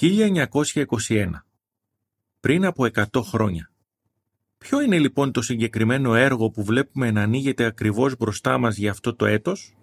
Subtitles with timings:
[0.00, 1.30] 1921.
[2.40, 3.70] Πριν από 100 χρόνια.
[4.58, 9.14] Ποιο είναι λοιπόν το συγκεκριμένο έργο που βλέπουμε να ανοίγεται ακριβώς μπροστά μας για αυτό
[9.14, 9.76] το έτος;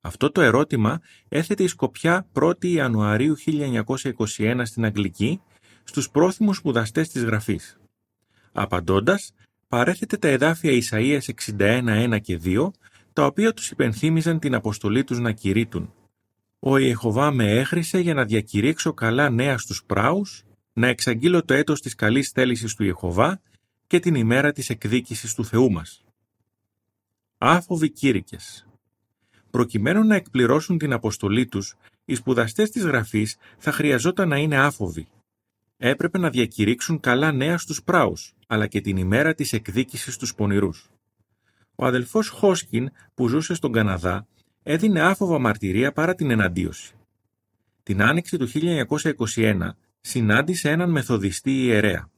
[0.00, 5.40] Αυτό το ερώτημα έθετε η Σκοπιά 1η Ιανουαρίου 1921 στην Αγγλική
[5.84, 7.78] στους πρόθυμους σπουδαστές της γραφής.
[8.52, 9.34] Απαντώντας,
[9.68, 12.70] παρέθετε τα εδάφια Ισαΐας 61, 1 και 2,
[13.12, 15.92] τα οποία τους υπενθύμιζαν την αποστολή τους να κηρύττουν.
[16.66, 21.80] «Ο Ιεχωβά με έχρισε για να διακηρύξω καλά νέα στους πράους, να εξαγγείλω το έτος
[21.80, 23.40] της καλής θέλησης του Ιεχωβά
[23.86, 26.04] και την ημέρα της εκδίκησης του Θεού μας».
[27.38, 28.66] Άφοβοι κήρυκες
[29.50, 31.74] Προκειμένου να εκπληρώσουν την αποστολή τους,
[32.04, 35.08] οι σπουδαστές της γραφής θα χρειαζόταν να είναι άφοβοι.
[35.76, 40.90] Έπρεπε να διακηρύξουν καλά νέα στους πράους, αλλά και την ημέρα της εκδίκησης στους πονηρούς.
[41.74, 44.26] Ο αδελφός Χόσκιν, που ζούσε στον Καναδά,
[44.66, 46.94] έδινε άφοβα μαρτυρία παρά την εναντίωση.
[47.82, 48.48] Την άνοιξη του
[49.34, 49.68] 1921
[50.00, 52.08] συνάντησε έναν μεθοδιστή ιερέα.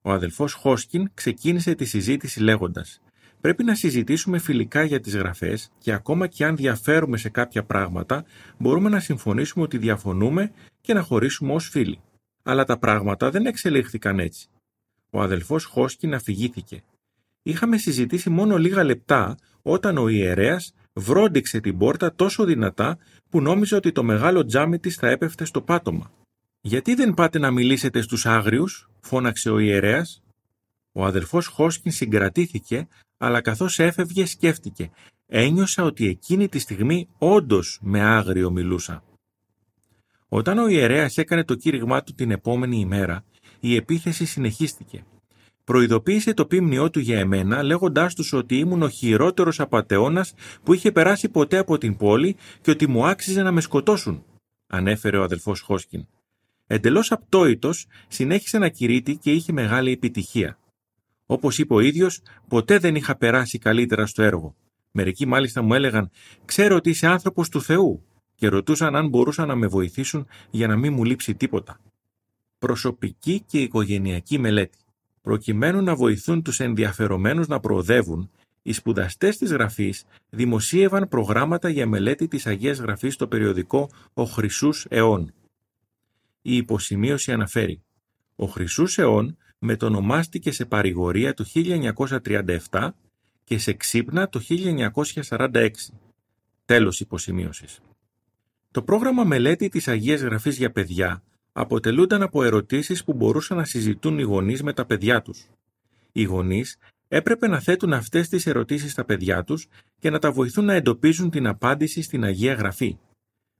[0.00, 3.00] Ο αδελφός Χόσκιν ξεκίνησε τη συζήτηση λέγοντας
[3.40, 8.24] Πρέπει να συζητήσουμε φιλικά για τις γραφές και ακόμα και αν διαφέρουμε σε κάποια πράγματα,
[8.58, 12.00] μπορούμε να συμφωνήσουμε ότι διαφωνούμε και να χωρίσουμε ως φίλοι.
[12.42, 14.48] Αλλά τα πράγματα δεν εξελίχθηκαν έτσι.
[15.10, 16.82] Ο αδελφός Χόσκιν αφηγήθηκε.
[17.42, 22.98] Είχαμε συζητήσει μόνο λίγα λεπτά όταν ο ιερέας βρόντιξε την πόρτα τόσο δυνατά
[23.30, 26.10] που νόμιζε ότι το μεγάλο τζάμι της θα έπεφτε στο πάτωμα.
[26.60, 30.22] «Γιατί δεν πάτε να μιλήσετε στους άγριους» φώναξε ο ιερέας.
[30.92, 32.88] Ο αδελφός Χόσκιν συγκρατήθηκε
[33.18, 34.90] αλλά καθώς έφευγε σκέφτηκε
[35.26, 39.04] «Ένιωσα ότι εκείνη τη στιγμή όντως με άγριο μιλούσα».
[40.28, 43.24] Όταν ο ιερέας έκανε το κήρυγμά του την επόμενη ημέρα,
[43.60, 45.04] η επίθεση συνεχίστηκε.
[45.66, 50.92] Προειδοποίησε το πίμνιό του για εμένα, λέγοντάς τους ότι ήμουν ο χειρότερος απατεώνας που είχε
[50.92, 54.24] περάσει ποτέ από την πόλη και ότι μου άξιζε να με σκοτώσουν,
[54.66, 56.06] ανέφερε ο αδελφός Χόσκιν.
[56.66, 60.58] Εντελώς απτόητος, συνέχισε να κηρύττει και είχε μεγάλη επιτυχία.
[61.26, 64.54] Όπως είπε ο ίδιος, ποτέ δεν είχα περάσει καλύτερα στο έργο.
[64.90, 66.10] Μερικοί μάλιστα μου έλεγαν:
[66.44, 68.02] Ξέρω ότι είσαι άνθρωπος του Θεού,
[68.34, 71.80] και ρωτούσαν αν μπορούσαν να με βοηθήσουν για να μην μου λείψει τίποτα.
[72.58, 74.78] Προσωπική και οικογενειακή μελέτη.
[75.26, 78.30] Προκειμένου να βοηθούν τους ενδιαφερομένους να προοδεύουν,
[78.62, 84.86] οι σπουδαστές της γραφής δημοσίευαν προγράμματα για μελέτη της Αγίας Γραφής στο περιοδικό Ο Χρυσούς
[84.88, 85.32] Εών.
[86.42, 87.82] Η υποσημείωση αναφέρει:
[88.36, 92.88] Ο Χρυσούς Εών μετονομάστηκε σε παρηγορία το 1937
[93.44, 94.40] και σε ξύπνα το
[95.28, 95.70] 1946.
[96.64, 97.80] Τέλος υποσημείωσης.
[98.70, 101.22] Το πρόγραμμα μελέτη της Αγίας Γραφής για παιδιά
[101.58, 105.46] αποτελούνταν από ερωτήσεις που μπορούσαν να συζητούν οι γονείς με τα παιδιά τους.
[106.12, 106.78] Οι γονείς
[107.08, 109.66] έπρεπε να θέτουν αυτές τις ερωτήσεις στα παιδιά τους
[109.98, 112.98] και να τα βοηθούν να εντοπίζουν την απάντηση στην Αγία Γραφή.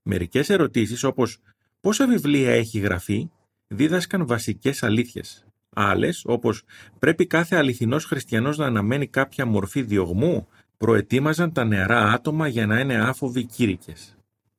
[0.03, 1.39] Μερικές ερωτήσεις όπως
[1.81, 3.31] «Πόσα βιβλία έχει γραφεί»
[3.67, 5.45] δίδασκαν βασικές αλήθειες.
[5.71, 6.63] Άλλες, όπως
[6.99, 12.81] πρέπει κάθε αληθινός χριστιανός να αναμένει κάποια μορφή διωγμού, προετοίμαζαν τα νεαρά άτομα για να
[12.81, 14.16] είναι άφοβοι κήρυκες.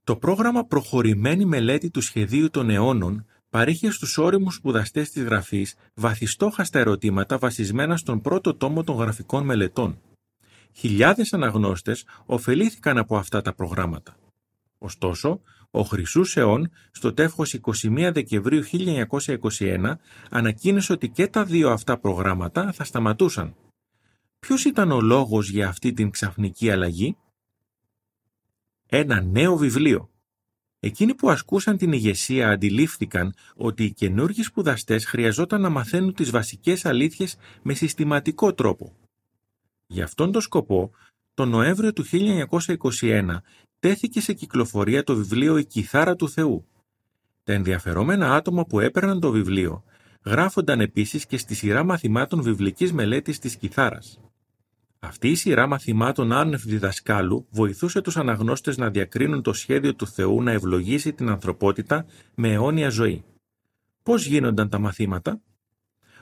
[0.07, 6.79] Το πρόγραμμα Προχωρημένη Μελέτη του Σχεδίου των Αιώνων παρήχε στους όριμους σπουδαστές της γραφής βαθιστόχαστα
[6.79, 10.01] ερωτήματα βασισμένα στον πρώτο τόμο των γραφικών μελετών.
[10.73, 14.15] Χιλιάδες αναγνώστες ωφελήθηκαν από αυτά τα προγράμματα.
[14.77, 15.41] Ωστόσο,
[15.71, 18.63] ο Χρυσούς Αιών στο τεύχος 21 Δεκεμβρίου
[19.59, 19.93] 1921
[20.29, 23.55] ανακοίνωσε ότι και τα δύο αυτά προγράμματα θα σταματούσαν.
[24.39, 27.17] Ποιος ήταν ο λόγος για αυτή την ξαφνική αλλαγή;
[28.89, 30.09] Ένα νέο βιβλίο.
[30.79, 36.85] Εκείνοι που ασκούσαν την ηγεσία αντιλήφθηκαν ότι οι καινούργιοι σπουδαστές χρειαζόταν να μαθαίνουν τις βασικές
[36.85, 38.95] αλήθειες με συστηματικό τρόπο.
[39.87, 40.91] Για αυτόν τον σκοπό,
[41.33, 42.05] τον Νοέμβριο του
[43.01, 43.37] 1921
[43.79, 46.67] τέθηκε σε κυκλοφορία το βιβλίο «Η Κιθάρα του Θεού».
[47.43, 49.83] Τα ενδιαφερόμενα άτομα που έπαιρναν το βιβλίο
[50.25, 54.19] γράφονταν επίσης και στη σειρά μαθημάτων βιβλικής μελέτης της κιθάρας.
[54.99, 60.43] Αυτή η σειρά μαθημάτων άνευ διδασκάλου βοηθούσε τους αναγνώστες να διακρίνουν το σχέδιο του Θεού
[60.43, 62.05] να ευλογήσει την ανθρωπότητα
[62.35, 63.23] με αιώνια ζωή.
[64.03, 65.41] Πώς γίνονταν τα μαθήματα;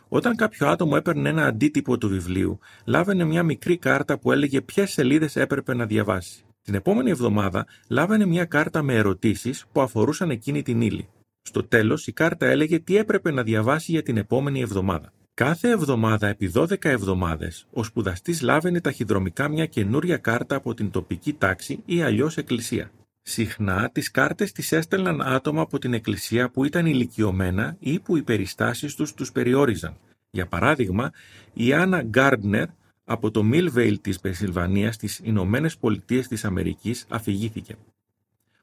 [0.07, 4.91] Όταν κάποιο άτομο έπαιρνε ένα αντίτυπο του βιβλίου, λάβαινε μια μικρή κάρτα που έλεγε ποιες
[4.91, 6.45] σελίδες έπρεπε να διαβάσει.
[6.61, 11.07] Την επόμενη εβδομάδα λάβανε μια κάρτα με ερωτήσεις που αφορούσαν εκείνη την ύλη.
[11.41, 15.13] Στο τέλος η κάρτα έλεγε τι έπρεπε να διαβάσει για την επόμενη εβδομάδα.
[15.35, 21.33] Κάθε εβδομάδα επί 12 εβδομάδες ο σπουδαστής λάβαινε ταχυδρομικά μια καινούρια κάρτα από την τοπική
[21.33, 22.91] τάξη ή αλλιώς εκκλησία.
[23.21, 28.21] Συχνά τις κάρτες τις έστελναν άτομα από την εκκλησία που ήταν ηλικιωμένα ή που οι
[28.21, 29.97] περιστάσεις τους τους περιόριζαν.
[30.31, 31.11] Για παράδειγμα,
[31.53, 32.67] η Άννα Γκάρντνερ
[33.03, 37.75] από το Millvale της Πενσιλβανίας στις Ηνωμένες Πολιτείες της Αμερικής αφηγήθηκε.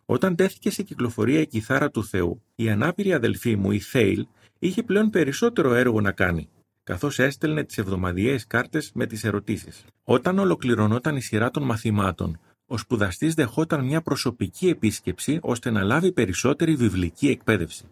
[0.05, 4.27] Όταν τέθηκε σε κυκλοφορία η κιθάρα του Θεού, η ανάπηρη αδελφή μου, η Θέιλ,
[4.59, 6.49] είχε πλέον περισσότερο έργο να κάνει,
[6.85, 9.85] καθώς έστελνε τις εβδομαδιαίες κάρτες με τις ερωτήσεις.
[10.05, 16.13] Όταν ολοκληρωνόταν η σειρά των μαθημάτων, ο σπουδαστής δεχόταν μια προσωπική επίσκεψη ώστε να λάβει
[16.13, 17.85] περισσότερη βιβλική εκπαίδευση.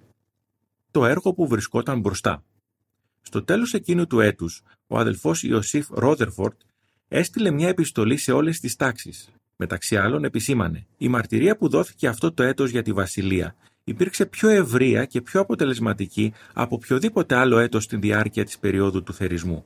[0.91, 2.45] Το έργο που βρισκόταν μπροστά.
[3.21, 6.61] Στο τέλος εκείνου του έτους, ο αδελφός Ιωσήφ Ρόδερφορτ
[7.09, 9.29] έστειλε μια επιστολή σε όλες τις τάξεις.
[9.57, 13.55] Μεταξύ άλλων, επισήμανε: Η μαρτυρία που δόθηκε αυτό το έτος για τη Βασιλεία
[13.91, 19.15] υπήρξε πιο ευρεία και πιο αποτελεσματική από οποιοδήποτε άλλο έτος στη διάρκεια της περίοδου του
[19.15, 19.65] θερισμού.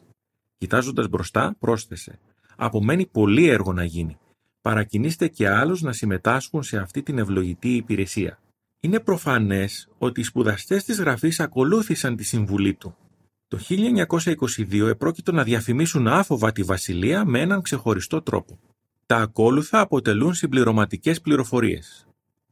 [0.59, 2.19] Κοιτάζοντας μπροστά, πρόσθεσε
[2.56, 4.19] «Απομένει πολύ έργο να γίνει.
[4.61, 8.38] Παρακινήστε και άλλους να συμμετάσχουν σε αυτή την ευλογητή υπηρεσία».
[8.81, 12.97] Είναι προφανές ότι οι σπουδαστές της γραφής ακολούθησαν τη συμβουλή του.
[13.49, 18.59] Το 1922 επρόκειτο να διαφημίσουν άφοβα τη Βασιλεία με έναν ξεχωριστό τρόπο.
[19.06, 22.06] Τα ακόλουθα αποτελούν συμπληρωματικές πληροφορίες.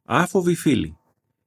[0.04, 0.96] Άφοβοι φίλοι,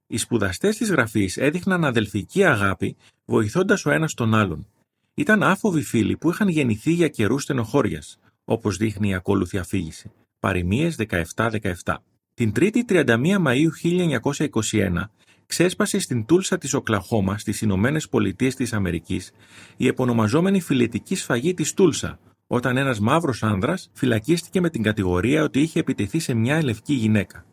[0.08, 4.68] οι σπουδαστές της γραφής έδειχναν αδελφική αγάπη, βοηθώντας ο ένας τον άλλον.
[5.14, 10.12] Ήταν άφοβοι φίλοι που είχαν γεννηθεί για καιρούς στενοχώριας, όπως δείχνει η ακόλουθη αφήγηση.
[10.40, 10.92] Παριμίε
[11.36, 11.96] 17-17.
[12.34, 15.12] Την 3η 31 Μαου 1921
[15.46, 19.32] ξέσπασε στην Τούλσα της Οκλαχώμα στις Ηνωμένες Πολιτείες της Αμερικής
[19.78, 25.62] η επωνομαζόμενη φιλετική σφαγή της Τούλσα, όταν ένας μαύρος άνδρας φυλακίστηκε με την κατηγορία ότι
[25.62, 27.46] είχε επιτεθεί σε μια λευκή γυναίκα.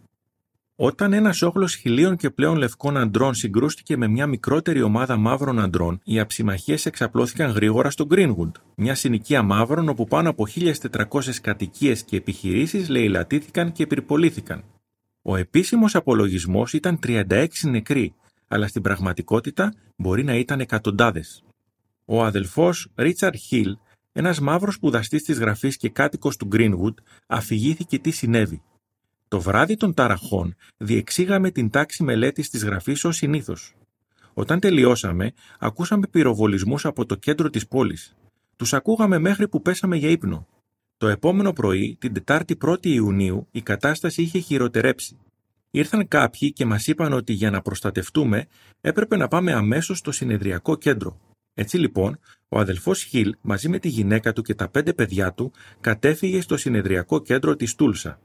[0.76, 6.00] Όταν ένας όχλος χιλίων και πλέον λευκών αντρών συγκρούστηκε με μια μικρότερη ομάδα μαύρων αντρών,
[6.04, 12.16] οι αψημαχίες εξαπλώθηκαν γρήγορα στο Greenwood, μια συνοικία μαύρων όπου πάνω από 1.400 κατοικίες και
[12.16, 14.64] επιχειρήσεις λαιλατήθηκαν και πυρπολήθηκαν.
[15.22, 18.14] Ο επίσημος απολογισμός ήταν 36 νεκροί,
[18.48, 21.44] αλλά στην πραγματικότητα μπορεί να ήταν εκατοντάδες.
[22.04, 23.76] Ο αδελφός Ρίτσαρντ Χιλ,
[24.12, 26.94] ένας μαύρος σπουδαστής της γραφής και κάτοικος του Greenwood,
[27.26, 28.62] αφηγήθηκε τι συνέβη.
[29.32, 33.74] Το βράδυ των ταραχών διεξήγαμε την τάξη μελέτης της γραφής ως συνήθως.
[34.34, 38.16] Όταν τελειώσαμε, ακούσαμε πυροβολισμούς από το κέντρο της πόλης.
[38.56, 40.46] Τους ακούγαμε μέχρι που πέσαμε για ύπνο.
[40.96, 45.18] Το επόμενο πρωί, την Τετάρτη 1η Ιουνίου, η κατάσταση είχε χειροτερέψει.
[45.70, 48.46] Ήρθαν κάποιοι και μας είπαν ότι για να προστατευτούμε
[48.80, 51.20] έπρεπε να πάμε αμέσως στο συνεδριακό κέντρο.
[51.54, 52.18] Έτσι λοιπόν,
[52.48, 56.56] ο αδελφός Χιλ μαζί με τη γυναίκα του και τα πέντε παιδιά του κατέφυγε στο
[56.56, 58.20] συνεδριακό κέντρο της Τούλσα.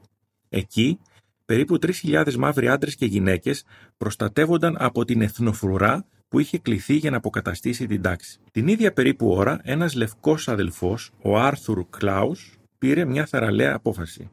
[0.49, 0.99] Εκεί,
[1.45, 3.63] περίπου 3.000 μαύροι άντρες και γυναίκες
[3.97, 8.39] προστατεύονταν από την εθνοφρουρά που είχε κληθεί για να αποκαταστήσει την τάξη.
[8.51, 14.29] Την ίδια περίπου ώρα, ένας λευκός αδελφός, ο Άρθουρ Κλάους, πήρε μια θαραλέα απόφαση.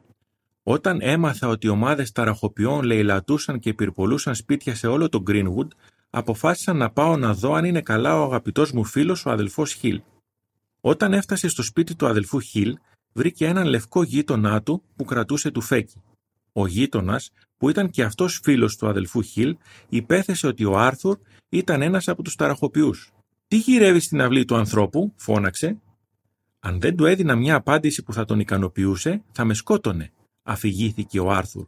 [0.63, 5.67] Όταν έμαθα ότι ομάδες ταραχοποιών λαιλατούσαν και πυρπολούσαν σπίτια σε όλο το Greenwood,
[6.09, 10.01] αποφάσισα να πάω να δω αν είναι καλά ο αγαπητός μου φίλος ο αδελφός Χιλ.
[10.81, 12.77] Όταν έφτασε στο σπίτι του αδελφού Χιλ,
[13.13, 16.01] βρήκε έναν λευκό γείτονά του που κρατούσε του φέκι.
[16.57, 19.57] Ο γείτονας, που ήταν και αυτός φίλος του αδελφού Χιλ,
[19.89, 21.17] υπέθεσε ότι ο Άρθουρ
[21.49, 23.11] ήταν ένας από τους ταραχοποιούς.
[23.47, 25.77] Τι γυρεύει στην αυλή του ανθρώπου, φώναξε.
[26.59, 30.11] Αν δεν του έδινα μια απάντηση που θα τον ικανοποιούσε, θα με σκότωνε,
[30.43, 31.67] αφηγήθηκε ο Άρθουρ.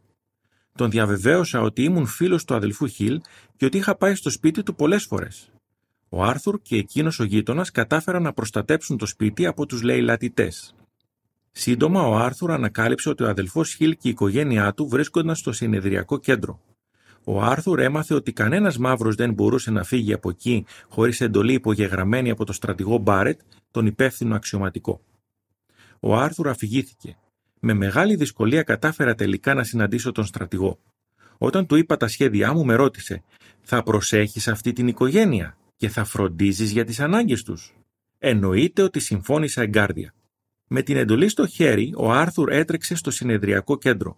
[0.74, 3.20] Τον διαβεβαίωσα ότι ήμουν φίλος του αδελφού Χιλ
[3.56, 5.50] και ότι είχα πάει στο σπίτι του πολλές φορές.
[6.08, 10.74] Ο Άρθουρ και εκείνος ο γείτονας κατάφεραν να προστατέψουν το σπίτι από τους λαιλατητές.
[11.52, 16.18] Σύντομα, ο Άρθουρ ανακάλυψε ότι ο αδελφός Χιλ και η οικογένειά του βρίσκονταν στο συνεδριακό
[16.18, 16.60] κέντρο.
[17.24, 22.30] Ο Άρθουρ έμαθε ότι κανένας μαύρος δεν μπορούσε να φύγει από εκεί χωρίς εντολή υπογεγραμμένη
[22.30, 23.40] από το στρατηγό Μπάρετ,
[23.70, 25.00] τον υπεύθυνο αξιωματικό.
[26.00, 27.16] Ο Άρθουρ αφηγήθηκε.
[27.60, 30.78] Με μεγάλη δυσκολία κατάφερα τελικά να συναντήσω τον στρατηγό.
[31.38, 33.22] Όταν του είπα τα σχέδιά μου, με ρώτησε:
[33.60, 37.74] Θα προσέχεις αυτή την οικογένεια και θα φροντίζεις για τις ανάγκες τους.
[38.18, 40.14] Εννοείται ότι συμφώνησα εγκάρδια.
[40.70, 44.16] Με την εντολή στο χέρι, ο Άρθουρ έτρεξε στο συνεδριακό κέντρο.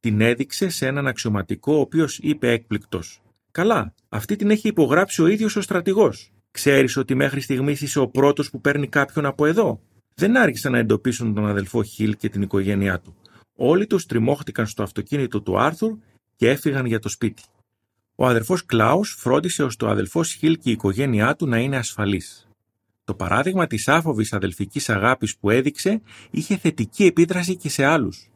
[0.00, 5.26] Την έδειξε σε έναν αξιωματικό, ο οποίος είπε έκπληκτος: Καλά, αυτή την έχει υπογράψει ο
[5.26, 6.32] ίδιος ο στρατηγός.
[6.50, 9.80] Ξέρεις ότι μέχρι στιγμής είσαι ο πρώτος που παίρνει κάποιον από εδώ.
[10.14, 13.16] Δεν άργησαν να εντοπίσουν τον αδελφό Χιλ και την οικογένειά του.
[13.56, 15.96] Όλοι τους τριμώχτηκαν στο αυτοκίνητο του Άρθουρ
[16.36, 17.42] και έφυγαν για το σπίτι.
[18.14, 22.48] Ο αδελφός Κλάους φρόντισε ώστε ο αδελφός Χιλ και η οικογένειά του να είναι ασφαλείς.
[23.04, 28.30] Το παράδειγμα της άφοβης αδελφικής αγάπης που έδειξε είχε θετική επίδραση και σε άλλους.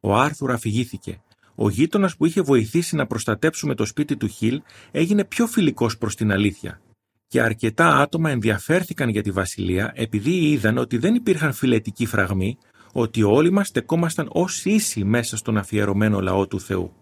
[0.00, 1.20] Ο Άρθουρ αφηγήθηκε.
[1.54, 6.16] Ο γείτονας που είχε βοηθήσει να προστατέψουμε το σπίτι του Χιλ έγινε πιο φιλικός προς
[6.16, 6.80] την αλήθεια.
[7.26, 12.58] Και αρκετά άτομα ενδιαφέρθηκαν για τη βασιλεία επειδή είδαν ότι δεν υπήρχαν φιλετικοί φραγμοί,
[12.92, 16.92] ότι όλοι μας στεκόμασταν ως ίσοι μέσα στον αφιερωμένο λαό του Θεού.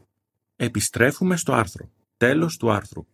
[0.57, 1.91] Επιστρέφουμε στο άρθρο.
[2.17, 3.07] Τέλος του άρθρου.